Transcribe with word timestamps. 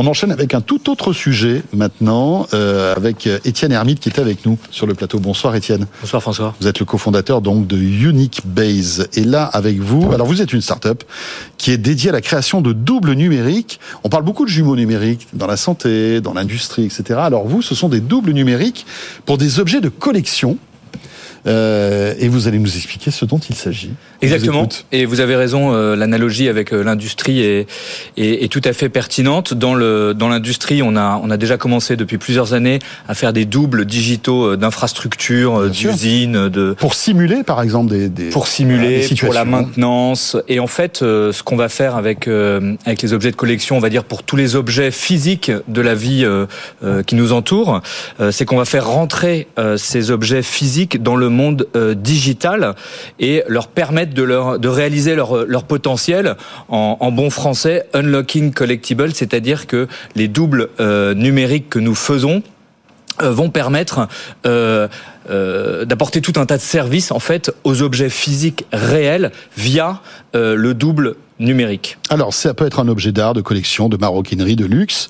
On 0.00 0.06
enchaîne 0.06 0.30
avec 0.30 0.54
un 0.54 0.60
tout 0.60 0.90
autre 0.90 1.12
sujet 1.12 1.64
maintenant, 1.72 2.46
euh, 2.54 2.94
avec 2.94 3.26
Étienne 3.44 3.72
Hermite 3.72 3.98
qui 3.98 4.08
est 4.08 4.20
avec 4.20 4.46
nous 4.46 4.56
sur 4.70 4.86
le 4.86 4.94
plateau. 4.94 5.18
Bonsoir 5.18 5.56
Étienne. 5.56 5.88
Bonsoir 6.00 6.22
François. 6.22 6.54
Vous 6.60 6.68
êtes 6.68 6.78
le 6.78 6.84
cofondateur 6.84 7.40
donc 7.40 7.66
de 7.66 7.76
Unique 7.76 8.42
Base. 8.44 9.08
Et 9.14 9.24
là, 9.24 9.42
avec 9.42 9.80
vous, 9.80 10.12
alors 10.12 10.28
vous 10.28 10.40
êtes 10.40 10.52
une 10.52 10.60
start-up 10.60 11.02
qui 11.56 11.72
est 11.72 11.78
dédiée 11.78 12.10
à 12.10 12.12
la 12.12 12.20
création 12.20 12.60
de 12.60 12.72
doubles 12.72 13.14
numériques. 13.14 13.80
On 14.04 14.08
parle 14.08 14.22
beaucoup 14.22 14.44
de 14.44 14.50
jumeaux 14.50 14.76
numériques 14.76 15.26
dans 15.32 15.48
la 15.48 15.56
santé, 15.56 16.20
dans 16.20 16.32
l'industrie, 16.32 16.84
etc. 16.84 17.18
Alors 17.20 17.48
vous, 17.48 17.60
ce 17.60 17.74
sont 17.74 17.88
des 17.88 17.98
doubles 17.98 18.30
numériques 18.30 18.86
pour 19.26 19.36
des 19.36 19.58
objets 19.58 19.80
de 19.80 19.88
collection. 19.88 20.58
Euh, 21.46 22.14
et 22.18 22.28
vous 22.28 22.48
allez 22.48 22.58
nous 22.58 22.76
expliquer 22.76 23.10
ce 23.10 23.24
dont 23.24 23.38
il 23.38 23.54
s'agit. 23.54 23.92
Exactement. 24.20 24.68
et 24.90 25.04
vous 25.06 25.20
avez 25.20 25.36
raison, 25.36 25.72
euh, 25.72 25.94
l'analogie 25.94 26.48
avec 26.48 26.72
euh, 26.72 26.82
l'industrie 26.82 27.40
est, 27.40 27.68
est, 28.16 28.44
est, 28.44 28.52
tout 28.52 28.60
à 28.64 28.72
fait 28.72 28.88
pertinente. 28.88 29.54
Dans 29.54 29.74
le 29.74 30.14
dans 30.14 30.28
l'industrie, 30.28 30.82
on 30.82 30.96
a 30.96 31.20
on 31.22 31.30
a 31.30 31.36
déjà 31.36 31.56
commencé 31.56 31.96
depuis 31.96 32.18
plusieurs 32.18 32.54
années 32.54 32.80
à 33.06 33.14
faire 33.14 33.32
des 33.32 33.44
doubles 33.44 33.84
digitaux 33.84 34.56
d'infrastructures, 34.56 35.70
d'usines, 35.70 36.48
de 36.48 36.74
pour 36.78 36.94
simuler 36.94 37.44
par 37.44 37.62
exemple 37.62 37.90
des, 37.90 38.08
des 38.08 38.30
pour 38.30 38.48
simuler, 38.48 39.06
pour 39.20 39.32
la 39.32 39.44
maintenance. 39.44 40.36
Et 40.48 40.58
en 40.58 40.66
fait, 40.66 40.98
ce 40.98 41.42
qu'on 41.42 41.56
va 41.56 41.68
faire 41.68 41.96
avec 41.96 42.28
avec 42.28 43.02
les 43.02 43.12
objets 43.12 43.30
de 43.30 43.36
collection, 43.36 43.76
on 43.76 43.80
va 43.80 43.90
dire 43.90 44.04
pour 44.04 44.24
tous 44.24 44.36
les 44.36 44.56
objets 44.56 44.90
physiques 44.90 45.52
de 45.68 45.80
la 45.80 45.94
vie 45.94 46.26
qui 47.06 47.14
nous 47.14 47.32
entoure, 47.32 47.80
c'est 48.30 48.44
qu'on 48.44 48.56
va 48.56 48.64
faire 48.64 48.86
rentrer 48.88 49.46
ces 49.76 50.10
objets 50.10 50.42
physiques 50.42 51.02
dans 51.02 51.16
le 51.16 51.27
monde 51.28 51.66
digital 51.96 52.74
et 53.18 53.42
leur 53.48 53.68
permettre 53.68 54.14
de, 54.14 54.22
leur, 54.22 54.58
de 54.58 54.68
réaliser 54.68 55.14
leur, 55.14 55.44
leur 55.44 55.64
potentiel 55.64 56.36
en, 56.68 57.12
bon 57.12 57.30
français, 57.30 57.86
unlocking 57.94 58.52
collectible, 58.52 59.12
c'est-à-dire 59.14 59.66
que 59.66 59.88
les 60.14 60.28
doubles 60.28 60.68
euh, 60.80 61.14
numériques 61.14 61.68
que 61.68 61.78
nous 61.78 61.94
faisons 61.94 62.42
euh, 63.22 63.30
vont 63.32 63.50
permettre 63.50 64.08
euh, 65.30 65.84
d'apporter 65.84 66.20
tout 66.20 66.34
un 66.36 66.46
tas 66.46 66.56
de 66.56 66.62
services 66.62 67.12
en 67.12 67.18
fait 67.18 67.52
aux 67.64 67.82
objets 67.82 68.10
physiques 68.10 68.66
réels 68.72 69.32
via 69.56 70.00
euh, 70.34 70.54
le 70.54 70.74
double 70.74 71.16
numérique. 71.40 71.98
Alors, 72.10 72.34
ça 72.34 72.54
peut 72.54 72.66
être 72.66 72.80
un 72.80 72.88
objet 72.88 73.12
d'art, 73.12 73.34
de 73.34 73.40
collection, 73.40 73.88
de 73.88 73.96
maroquinerie, 73.96 74.56
de 74.56 74.64
luxe, 74.64 75.08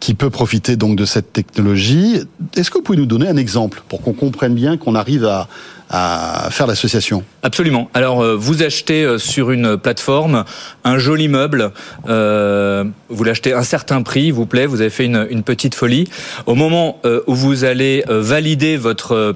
qui 0.00 0.14
peut 0.14 0.30
profiter 0.30 0.76
donc 0.76 0.96
de 0.96 1.04
cette 1.04 1.32
technologie. 1.32 2.22
Est-ce 2.56 2.70
que 2.70 2.78
vous 2.78 2.82
pouvez 2.82 2.98
nous 2.98 3.06
donner 3.06 3.28
un 3.28 3.36
exemple 3.36 3.82
pour 3.88 4.02
qu'on 4.02 4.12
comprenne 4.12 4.54
bien 4.54 4.76
qu'on 4.76 4.94
arrive 4.94 5.24
à, 5.24 5.48
à 5.88 6.48
faire 6.50 6.66
l'association? 6.66 7.22
Absolument. 7.42 7.90
Alors, 7.94 8.22
euh, 8.22 8.34
vous 8.34 8.62
achetez 8.62 9.04
euh, 9.04 9.18
sur 9.18 9.50
une 9.50 9.76
plateforme 9.76 10.44
un 10.84 10.98
joli 10.98 11.28
meuble, 11.28 11.72
euh, 12.08 12.84
vous 13.08 13.24
l'achetez 13.24 13.52
un 13.52 13.62
certain 13.62 14.02
prix, 14.02 14.24
il 14.24 14.32
vous 14.32 14.46
plaît, 14.46 14.66
vous 14.66 14.80
avez 14.80 14.90
fait 14.90 15.04
une, 15.04 15.26
une 15.30 15.42
petite 15.42 15.74
folie. 15.74 16.08
Au 16.46 16.54
moment 16.54 17.00
où 17.26 17.34
vous 17.34 17.64
allez 17.64 18.04
valider 18.08 18.76
votre 18.76 19.34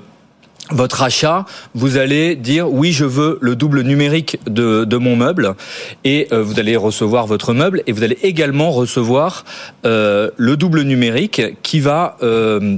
votre 0.70 1.02
achat, 1.02 1.44
vous 1.74 1.96
allez 1.96 2.36
dire 2.36 2.72
oui, 2.72 2.92
je 2.92 3.04
veux 3.04 3.38
le 3.40 3.56
double 3.56 3.82
numérique 3.82 4.38
de, 4.46 4.96
mon 4.96 5.16
meuble, 5.16 5.54
et 6.04 6.28
euh, 6.32 6.42
vous 6.42 6.58
allez 6.60 6.76
recevoir 6.76 7.26
votre 7.26 7.52
meuble, 7.52 7.82
et 7.86 7.92
vous 7.92 8.02
allez 8.02 8.18
également 8.22 8.70
recevoir 8.70 9.44
euh, 9.84 10.30
le 10.36 10.56
double 10.56 10.82
numérique 10.82 11.42
qui 11.62 11.80
va 11.80 12.16
euh, 12.22 12.76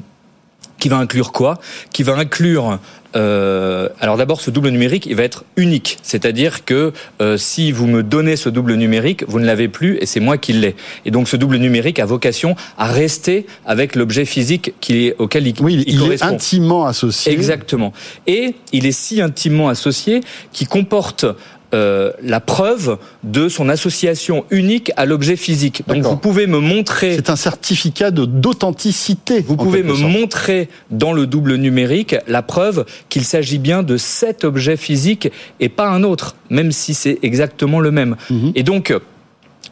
qui 0.78 0.88
va 0.88 0.98
inclure 0.98 1.32
quoi? 1.32 1.58
Qui 1.92 2.02
va 2.02 2.16
inclure 2.16 2.78
euh, 3.16 3.88
alors 4.00 4.16
d'abord, 4.16 4.40
ce 4.40 4.50
double 4.50 4.70
numérique, 4.70 5.06
il 5.06 5.14
va 5.14 5.22
être 5.22 5.44
unique, 5.56 5.98
c'est-à-dire 6.02 6.64
que 6.64 6.92
euh, 7.20 7.36
si 7.36 7.72
vous 7.72 7.86
me 7.86 8.02
donnez 8.02 8.36
ce 8.36 8.48
double 8.48 8.74
numérique, 8.74 9.24
vous 9.28 9.38
ne 9.38 9.46
l'avez 9.46 9.68
plus 9.68 9.98
et 10.00 10.06
c'est 10.06 10.20
moi 10.20 10.38
qui 10.38 10.52
l'ai. 10.52 10.74
Et 11.04 11.10
donc 11.10 11.28
ce 11.28 11.36
double 11.36 11.56
numérique 11.56 11.98
a 11.98 12.06
vocation 12.06 12.56
à 12.76 12.86
rester 12.86 13.46
avec 13.66 13.94
l'objet 13.94 14.24
physique 14.24 14.74
qui 14.80 15.06
est, 15.06 15.16
auquel 15.18 15.46
il, 15.46 15.54
oui, 15.60 15.84
il, 15.86 16.02
il 16.02 16.12
est 16.12 16.22
intimement 16.22 16.86
associé. 16.86 17.32
Exactement. 17.32 17.92
Et 18.26 18.54
il 18.72 18.86
est 18.86 18.92
si 18.92 19.20
intimement 19.20 19.68
associé 19.68 20.20
qu'il 20.52 20.68
comporte 20.68 21.26
euh, 21.74 22.12
la 22.22 22.40
preuve 22.40 22.98
de 23.24 23.48
son 23.48 23.68
association 23.68 24.44
unique 24.50 24.92
à 24.96 25.06
l'objet 25.06 25.34
physique. 25.34 25.82
Donc 25.88 26.04
vous 26.04 26.16
pouvez 26.16 26.46
me 26.46 26.60
montrer. 26.60 27.16
C'est 27.16 27.30
un 27.30 27.36
certificat 27.36 28.10
d'authenticité. 28.12 29.40
Vous 29.40 29.56
pouvez 29.56 29.82
me 29.82 29.94
sorte. 29.94 30.12
montrer 30.12 30.68
dans 30.90 31.12
le 31.12 31.26
double 31.26 31.56
numérique 31.56 32.14
la 32.28 32.42
preuve 32.42 32.84
qu'il 33.08 33.24
s'agit 33.24 33.58
bien 33.58 33.82
de 33.82 33.96
cet 33.96 34.44
objet 34.44 34.76
physique 34.76 35.32
et 35.58 35.68
pas 35.68 35.88
un 35.88 36.04
autre, 36.04 36.36
même 36.48 36.70
si 36.70 36.94
c'est 36.94 37.18
exactement 37.22 37.80
le 37.80 37.90
même. 37.90 38.16
Mm 38.30 38.34
-hmm. 38.36 38.52
Et 38.54 38.62
donc 38.62 38.94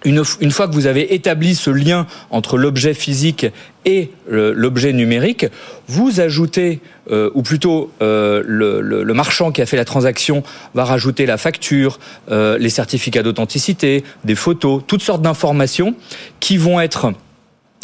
une, 0.05 0.23
une, 0.41 0.51
fois 0.51 0.69
que 0.69 0.75
vous 0.75 0.87
avez 0.87 1.15
établi 1.15 1.55
ce 1.55 1.71
lien 1.71 2.07
entre 2.31 2.59
l'objet 2.59 2.95
physique 2.95 3.47
et 3.85 4.11
l'objet 4.29 4.93
numérique, 4.93 5.47
vous 5.89 6.21
ajoutez, 6.21 6.81
euh, 7.11 7.31
ou 7.35 7.43
plutôt 7.43 7.91
euh, 8.01 8.43
le, 8.47 8.81
le, 8.81 9.03
le, 9.03 9.15
marchand 9.15 9.51
qui 9.51 9.61
a 9.61 9.67
fait 9.67 9.77
la 9.77 9.85
transaction 9.85 10.43
va 10.75 10.85
rajouter 10.85 11.27
la 11.27 11.37
facture, 11.37 11.99
euh, 12.31 12.59
les 12.59 12.71
certificats 12.71 13.23
d'authenticité, 13.23 14.05
des 14.25 14.37
photos, 14.37 14.83
toutes 14.87 15.03
sortes 15.03 15.23
d'informations 15.23 15.95
qui 16.39 16.57
vont 16.57 16.81
être 16.81 17.13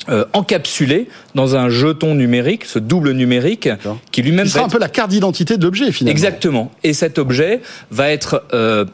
euh, 0.08 0.24
encapsulé 0.32 1.08
dans 1.34 1.54
un 1.54 1.68
jeton 1.68 2.14
numérique, 2.14 2.64
ce 2.64 2.78
double 2.78 3.12
numérique, 3.12 3.68
qui 4.10 4.22
lui-même 4.22 4.46
sera 4.46 4.64
un 4.64 4.68
peu 4.70 4.78
la 4.78 4.88
carte 4.88 5.10
d'identité 5.10 5.58
de 5.58 5.64
l'objet 5.64 5.92
finalement. 5.92 6.12
Exactement. 6.12 6.72
Et 6.82 6.94
cet 6.94 7.18
objet 7.18 7.60
va 7.90 8.10
être 8.10 8.42
euh, 8.54 8.86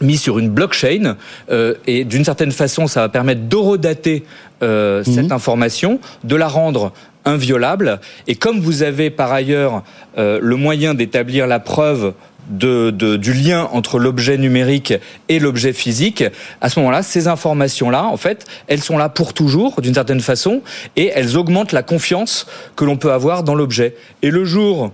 mis 0.00 0.16
sur 0.16 0.38
une 0.38 0.50
blockchain 0.50 1.16
euh, 1.50 1.74
et 1.86 2.04
d'une 2.04 2.24
certaine 2.24 2.52
façon 2.52 2.86
ça 2.86 3.00
va 3.00 3.08
permettre 3.08 3.42
d'horodater 3.42 4.24
euh, 4.62 5.00
mmh. 5.00 5.04
cette 5.04 5.32
information, 5.32 6.00
de 6.24 6.36
la 6.36 6.48
rendre 6.48 6.92
inviolable 7.24 8.00
et 8.26 8.34
comme 8.34 8.60
vous 8.60 8.82
avez 8.82 9.10
par 9.10 9.32
ailleurs 9.32 9.82
euh, 10.18 10.38
le 10.42 10.56
moyen 10.56 10.94
d'établir 10.94 11.46
la 11.46 11.60
preuve 11.60 12.14
de, 12.48 12.90
de, 12.90 13.16
du 13.16 13.32
lien 13.32 13.68
entre 13.72 13.98
l'objet 13.98 14.36
numérique 14.36 14.92
et 15.30 15.38
l'objet 15.38 15.72
physique, 15.72 16.24
à 16.60 16.68
ce 16.68 16.78
moment-là, 16.80 17.02
ces 17.02 17.26
informations-là, 17.26 18.04
en 18.04 18.18
fait, 18.18 18.44
elles 18.66 18.82
sont 18.82 18.98
là 18.98 19.08
pour 19.08 19.32
toujours, 19.32 19.80
d'une 19.80 19.94
certaine 19.94 20.20
façon, 20.20 20.60
et 20.96 21.10
elles 21.14 21.38
augmentent 21.38 21.72
la 21.72 21.82
confiance 21.82 22.46
que 22.76 22.84
l'on 22.84 22.96
peut 22.98 23.12
avoir 23.12 23.44
dans 23.44 23.54
l'objet. 23.54 23.96
Et 24.22 24.30
le 24.30 24.44
jour 24.44 24.92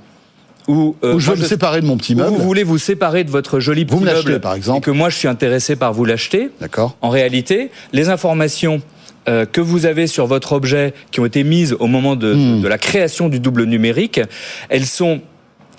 où, 0.68 0.96
euh, 1.02 1.14
où 1.14 1.20
je 1.20 1.30
veux 1.30 1.36
me 1.36 1.44
séparer 1.44 1.80
de 1.80 1.86
mon 1.86 1.96
petit 1.96 2.14
meuble. 2.14 2.36
Vous 2.36 2.42
voulez 2.42 2.64
vous 2.64 2.78
séparer 2.78 3.24
de 3.24 3.30
votre 3.30 3.60
joli 3.60 3.84
petit 3.84 3.94
vous 3.94 4.00
me 4.00 4.12
meuble, 4.12 4.40
par 4.40 4.54
exemple, 4.54 4.78
et 4.78 4.80
que 4.80 4.90
moi 4.90 5.08
je 5.08 5.16
suis 5.16 5.28
intéressé 5.28 5.76
par 5.76 5.92
vous 5.92 6.04
l'acheter. 6.04 6.50
D'accord. 6.60 6.96
En 7.00 7.10
réalité, 7.10 7.70
les 7.92 8.08
informations 8.08 8.80
euh, 9.28 9.44
que 9.44 9.60
vous 9.60 9.86
avez 9.86 10.06
sur 10.06 10.26
votre 10.26 10.52
objet, 10.52 10.94
qui 11.10 11.20
ont 11.20 11.26
été 11.26 11.44
mises 11.44 11.76
au 11.78 11.86
moment 11.86 12.16
de, 12.16 12.34
mmh. 12.34 12.62
de 12.62 12.68
la 12.68 12.78
création 12.78 13.28
du 13.28 13.38
double 13.38 13.64
numérique, 13.64 14.20
elles 14.68 14.86
sont 14.86 15.20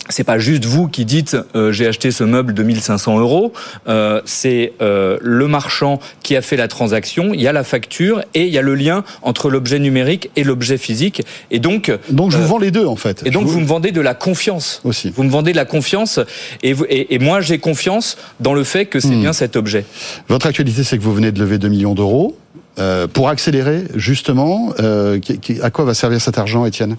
c'est 0.10 0.24
pas 0.24 0.40
juste 0.40 0.66
vous 0.66 0.88
qui 0.88 1.06
dites 1.06 1.38
euh, 1.56 1.72
j'ai 1.72 1.88
acheté 1.88 2.12
ce 2.12 2.24
meuble 2.24 2.54
de 2.54 2.64
1500 2.64 3.20
euros. 3.20 3.54
Euh, 3.88 4.22
c'est 4.26 4.74
euh, 4.82 5.18
le 5.22 5.48
marchand 5.48 6.00
qui 6.24 6.36
a 6.36 6.42
fait 6.42 6.58
la 6.58 6.68
transaction. 6.68 7.34
Il 7.34 7.42
y 7.42 7.48
a 7.48 7.54
la 7.54 7.64
facture 7.64 8.24
et 8.34 8.46
il 8.46 8.54
y 8.54 8.58
a 8.58 8.62
le 8.62 8.76
lien 8.76 9.04
entre 9.22 9.50
l'objet 9.50 9.80
numérique 9.80 10.30
et 10.36 10.44
l'objet 10.44 10.78
physique. 10.78 11.24
Et 11.52 11.60
donc 11.60 11.92
donc 12.10 12.32
je 12.32 12.38
vous 12.38 12.48
vends 12.48 12.58
les 12.58 12.72
deux 12.72 12.86
en 12.86 12.96
fait. 12.96 13.22
Et 13.26 13.32
donc 13.32 13.46
vous... 13.46 13.54
vous 13.54 13.60
me 13.60 13.66
vendez 13.66 13.92
de 13.92 14.02
la 14.02 14.14
confiance 14.14 14.82
aussi. 14.84 15.12
Vous 15.16 15.24
me 15.24 15.30
vendez 15.30 15.52
de 15.52 15.58
la 15.58 15.66
confiance 15.66 16.20
et, 16.64 16.74
vous, 16.74 16.86
et, 16.90 17.14
et 17.14 17.20
moi 17.20 17.42
j'ai 17.42 17.60
confiance 17.60 18.18
dans 18.40 18.54
le 18.54 18.64
fait 18.64 18.86
que 18.86 19.00
c'est 19.00 19.10
hmm. 19.10 19.22
bien 19.22 19.34
cet 19.34 19.56
objet. 19.56 19.86
Votre 20.28 20.48
actualité 20.48 20.84
c'est 20.84 20.98
que 20.98 21.04
vous 21.04 21.14
venez 21.14 21.32
de 21.32 21.40
lever 21.40 21.58
2 21.58 21.70
millions 21.70 21.94
d'euros. 21.96 22.36
Euh, 22.80 23.06
pour 23.06 23.28
accélérer 23.28 23.84
justement, 23.96 24.74
euh, 24.80 25.20
à 25.62 25.72
quoi 25.72 25.84
va 25.84 25.94
servir 25.94 26.22
cet 26.22 26.38
argent, 26.38 26.66
Étienne? 26.66 26.96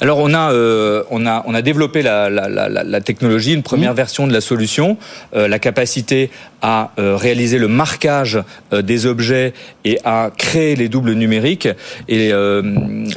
Alors 0.00 0.18
on 0.18 0.32
a, 0.34 0.52
euh, 0.52 1.02
on 1.10 1.26
a, 1.26 1.42
on 1.46 1.54
a 1.54 1.62
développé 1.62 2.02
la, 2.02 2.30
la, 2.30 2.48
la, 2.48 2.68
la 2.68 3.00
technologie, 3.00 3.54
une 3.54 3.62
première 3.62 3.92
mmh. 3.92 3.96
version 3.96 4.26
de 4.26 4.32
la 4.32 4.40
solution, 4.40 4.96
euh, 5.34 5.48
la 5.48 5.58
capacité 5.58 6.30
à 6.60 6.90
euh, 6.98 7.16
réaliser 7.16 7.58
le 7.58 7.68
marquage 7.68 8.42
des 8.72 9.06
objets 9.06 9.54
et 9.84 9.98
à 10.04 10.30
créer 10.36 10.74
les 10.74 10.88
doubles 10.88 11.12
numériques. 11.12 11.68
Et 12.08 12.32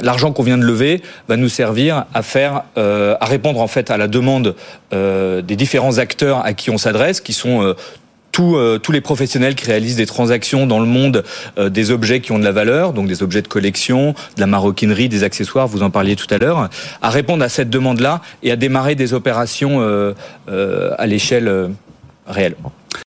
l'argent 0.02 0.32
qu'on 0.32 0.44
vient 0.44 0.58
de 0.58 0.64
lever 0.64 1.02
va 1.28 1.38
nous 1.38 1.50
servir 1.50 2.06
à 2.14 2.22
faire, 2.22 2.64
à 2.76 3.26
répondre 3.26 3.60
en 3.60 3.68
fait 3.68 3.90
à 3.90 3.98
la 3.98 4.08
demande 4.08 4.56
des 4.92 5.56
différents 5.56 5.98
acteurs 5.98 6.46
à 6.46 6.54
qui 6.54 6.70
on 6.70 6.78
s'adresse, 6.78 7.20
qui 7.20 7.34
sont 7.34 7.76
tous, 8.32 8.56
euh, 8.56 8.78
tous 8.78 8.92
les 8.92 9.02
professionnels 9.02 9.56
qui 9.56 9.66
réalisent 9.66 9.96
des 9.96 10.06
transactions 10.06 10.68
dans 10.68 10.80
le 10.80 10.86
monde 10.86 11.24
euh, 11.58 11.70
des 11.70 11.92
objets 11.92 12.22
qui 12.22 12.32
ont 12.32 12.40
de 12.40 12.44
la 12.44 12.52
valeur, 12.52 12.94
donc 12.94 13.08
des 13.08 13.24
objets 13.24 13.42
de 13.42 13.48
collection, 13.48 14.14
de 14.36 14.42
la 14.42 14.48
maroquinerie, 14.48 15.10
des 15.10 15.24
accessoires, 15.24 15.68
vous 15.68 15.84
en 15.84 15.90
parliez 15.90 16.16
tout 16.16 16.32
à 16.34 16.38
l'heure, 16.38 16.70
à 17.02 17.10
répondre 17.10 17.44
à 17.44 17.50
cette 17.50 17.70
demande-là 17.70 18.22
et 18.44 18.52
à 18.52 18.56
démarrer 18.56 18.96
des 18.96 19.14
opérations 19.14 19.82
euh, 19.82 20.14
à 20.98 21.08
l'échelle 21.08 21.72
réelle. 22.28 22.56